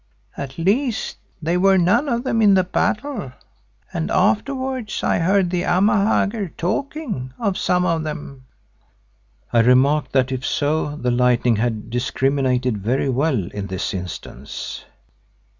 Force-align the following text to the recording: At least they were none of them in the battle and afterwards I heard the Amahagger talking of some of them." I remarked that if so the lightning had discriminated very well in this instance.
At 0.35 0.57
least 0.57 1.17
they 1.43 1.57
were 1.57 1.77
none 1.77 2.09
of 2.09 2.23
them 2.23 2.41
in 2.41 2.55
the 2.55 2.63
battle 2.63 3.33
and 3.93 4.09
afterwards 4.09 5.03
I 5.03 5.19
heard 5.19 5.51
the 5.51 5.61
Amahagger 5.61 6.47
talking 6.57 7.31
of 7.37 7.55
some 7.55 7.85
of 7.85 8.01
them." 8.01 8.45
I 9.53 9.59
remarked 9.59 10.11
that 10.13 10.31
if 10.31 10.43
so 10.43 10.95
the 10.95 11.11
lightning 11.11 11.57
had 11.57 11.91
discriminated 11.91 12.79
very 12.79 13.09
well 13.09 13.45
in 13.51 13.67
this 13.67 13.93
instance. 13.93 14.85